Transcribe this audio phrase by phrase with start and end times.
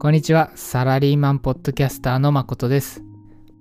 [0.00, 3.02] こんにちは、サラリーマンポッドキャスターの誠です。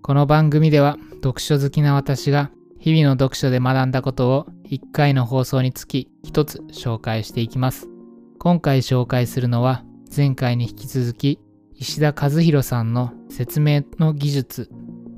[0.03, 7.89] この番組では、読書好きな私が、日々の読書で学んだことを1回の放送につき1つ紹介していきます。
[8.37, 9.83] 今回紹介するのは、
[10.15, 11.39] 前回に引き続き、
[11.73, 14.69] 石田和弘さんの説明の技術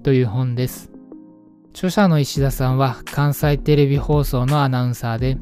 [0.04, 0.90] という本です。
[1.72, 5.38] 著者の石田さんは関西テレビ放送のアナウンサーで、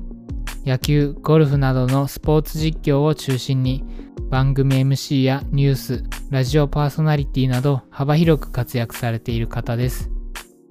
[0.65, 3.85] 野球、ゴルフなどのスポーツ実況を中心に
[4.29, 10.11] 番組 MC やニュース、ラジオパーソナリティなど幅広く活躍されている方です。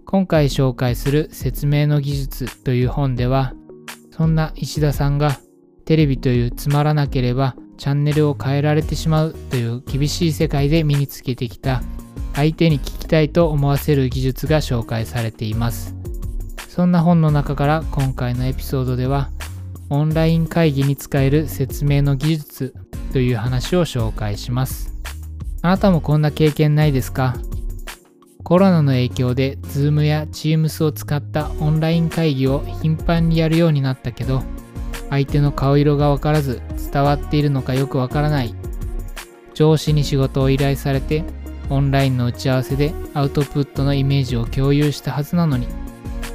[0.05, 3.55] 今回紹介する説明の技術という本では、
[4.11, 5.39] そんな石田さんが
[5.85, 11.83] テレビというつまらなければチャンネルを変えられてしまうという厳しい世界で身につけてきた
[12.35, 15.95] 相手に聞きたいと思わせる技術が紹介されています。
[16.69, 19.31] そんな本の中から今回のエピソードでは
[19.89, 22.75] オンライン会議に使える説明の技術
[23.17, 24.93] という話を紹介します。
[25.63, 27.35] あなたもこんな経験ないですか？
[28.45, 34.43] コロナの影響で Zoom や Teams を使ったオンライン会議を頻繁にやるようになったけど
[35.09, 36.61] 相手の顔色がわからず
[36.93, 38.55] 伝わっているのかよくわからない。
[39.55, 41.25] 上司に仕事を依頼されて
[41.71, 45.69] オンラインの打ち合わせでアウトプットのイメージを共有したはずなのに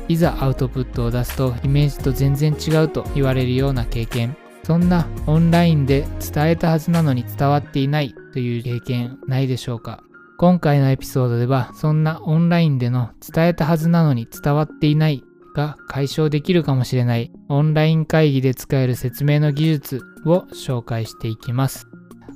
[0.07, 4.35] いざアウトプットを出すとイメージと全然違うと言われるような経験。
[4.71, 10.01] そんなオンラインで伝えたはずなのに伝わっていないという経験ないでしょうか？
[10.37, 15.25] 今回のエピソードではそんなオンラインでの伝えたはずなのに伝わっていない
[15.57, 21.85] が解消できるかもしれないオンライン会議で使える説明の技術を紹介していきます。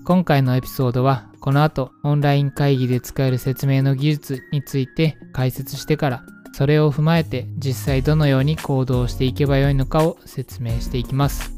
[0.04, 11.55] 今回のエピソードはこの後オンライン会議で使える説明の技術について解説してからそれを踏まえて実際どのように行動していけばよいのかを説明していきます。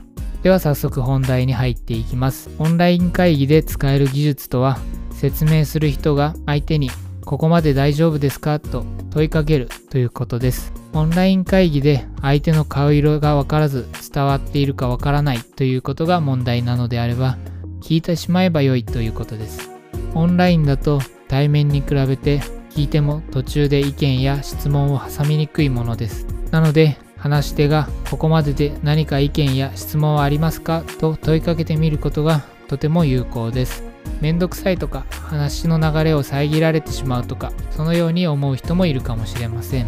[0.47, 2.49] では早速本題に入っていきます。
[2.57, 4.77] オンライン会議で使える技術とは
[5.11, 6.89] 説明する人が相手に
[7.25, 8.61] ここまで大丈夫ですか？
[8.61, 10.71] と問いかけるということです。
[10.93, 17.37] オンライン会議で相手の顔色がわからず伝わっているかわからないということが問題なのであれば
[17.81, 19.69] 聞いてしまえばよいということです。
[20.13, 22.39] オンラインだと対面に比べて
[22.69, 26.25] 聞いても途中で意見や質問を挟みにくいものです。
[26.51, 30.83] なので話し手がここまでで何か意見や質問はありますか？
[30.99, 33.83] と問いかけてみることがとても有効です。
[34.21, 39.87] めんどくさいとか話の流れを遮られてしまうとかそのように思う人もいるかもしれません。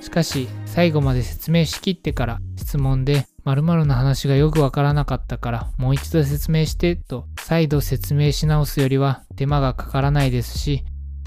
[0.00, 10.84] しかし最後まで説明しきってから質問で〇〇の話がよくわからなかったからもう一度説明してと再度説明し直すよりは手間がかからないですし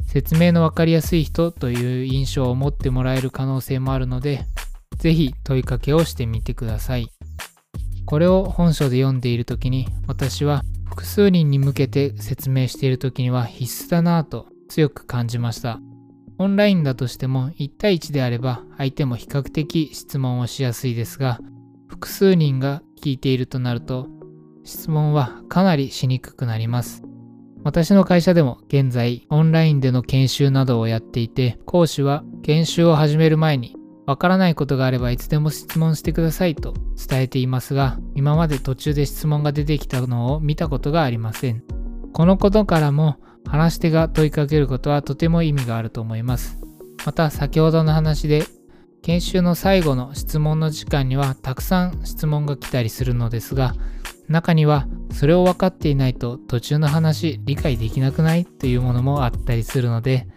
[0.08, 4.46] 説明のわかりやすい人という印象を持ってもらえる可能性もあるので
[4.98, 7.10] ぜひ問いかけをしてみてください。
[8.06, 15.80] これを本書で読んでいる時に私は複数人に向けて説明している時には必須だなぁと強く感じました。
[16.38, 21.40] オンラインだとしても1対1であれば相手も比較的質問をしやすいですが
[21.88, 24.08] 複数人が聞いているとなると
[24.66, 27.04] 質問はかなりしにくくなります。
[27.64, 36.74] 私の会社でも現在オンラインでの研修などをやっていて講師は研修を始める前にわからないことがあればいつでも質問してくださいと
[37.10, 41.64] 伝えていますが今まで途中で質問が出てきたのを見たことがありません。
[42.14, 43.18] このことからも
[43.48, 46.60] 話し手が問いかけることはとても意味があると思います。
[47.06, 48.46] また先ほどの話で
[49.02, 53.76] 研修の最後の質問の時間にはたくさん質問が来たりするのですが
[54.28, 60.28] 中にはそれを分かっていないと途中の話理解できなくないというものもあったりするので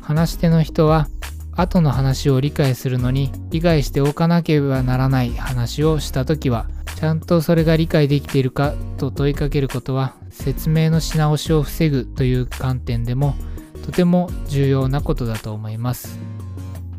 [0.00, 1.08] 話し手の人は
[1.56, 13.34] 後の話を理解するのに理解しておかなければならない話をした時はちゃんとそれが理解できているかと問いかけることは説明のし直しを防ぐという観点でも
[13.84, 16.18] とても重要なことだと思います。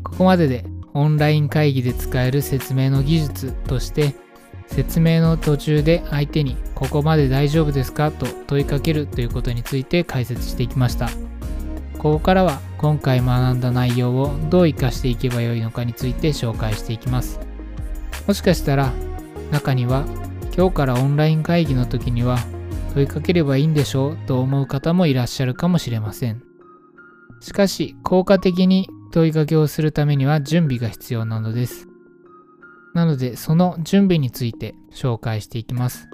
[0.02, 0.64] ここまでで
[0.94, 4.14] オンライン会議で使える説明の技術として
[4.66, 11.08] 説明の途中で相手にここまで大丈夫ですかと問いかけるということについて解説していきました。
[11.98, 17.40] ここからは今回学んだ内容をどう活かしていけばよいのかについて紹介していきます。
[18.26, 18.92] もしかしたら
[19.50, 20.04] 中には
[20.56, 22.38] 今日からオンライン会議の時には
[22.94, 26.42] 問いかければいいんでしょうと思う方もいらっしゃるかもしれません。
[27.40, 31.88] しかし効果的に問いかけをするためには準備が必要なのです。
[32.94, 36.08] なのでその準備について紹介していきます。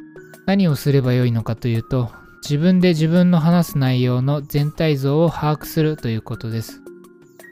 [0.46, 2.10] 何をすればよいのかというと
[2.44, 6.82] 自分で自分の話す内容の全体像を把握するということです。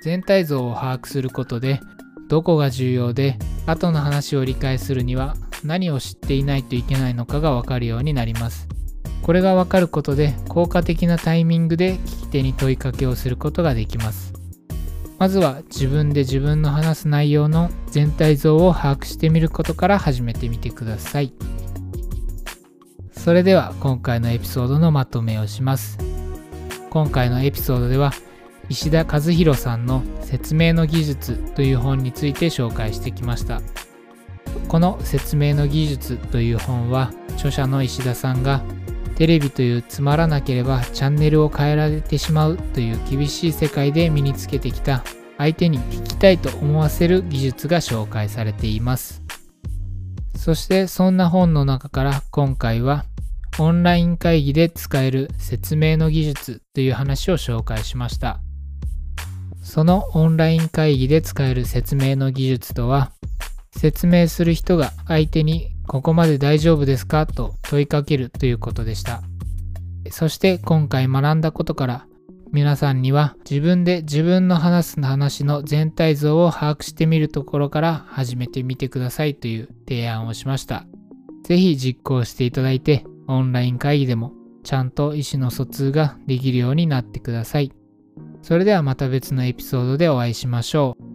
[0.02, 1.80] 全体像を把握することで
[2.28, 5.34] どこが重要で後の話を理解するには
[5.64, 8.68] 何を知っていないといけないのかがわかるようになります。
[9.22, 14.34] これがわかることで効果的なタイミングで聞き手に問いかけをすることができます。
[15.18, 21.32] まずは自分で自分の話す内容の全体像を把握してみることから始めてみてください。
[23.22, 25.96] それでは今回のエピソードのまとめをします。
[26.90, 28.10] 今回のエピソードでは
[28.68, 33.62] 石田和弘さんの説明の技術という本について紹介してきました。
[34.66, 38.60] この説明の技術という本は著者の石田さんが
[39.14, 45.04] テレビというつまらなければチャンネルを変えられてしまうという厳しい世界で身につけてきた
[45.38, 49.22] 相手に聞きたいと思わせる技術が紹介されています。
[50.34, 53.04] そしてそんな本の中から今回は
[53.58, 58.40] オンライン会議で使える説明の技術という話を紹介しました
[59.62, 63.12] そのオンライン会議で使える説明の技術とは
[63.76, 69.22] 説明する人が相手にここまで大丈夫ですかと問いかけるということでした。
[70.10, 72.06] そして今回学んだことから
[72.52, 80.86] 皆さんには自分で自分の話す話の全体像を把握してみるところから始めてみてくださいという提案をしました。
[81.44, 84.32] ぜひ実行していただいてオンライン会議でも
[84.62, 87.72] ちゃんと意思の疎通ができるようになってください。
[88.42, 91.11] それではまた別のエピソードでお会いしましょう。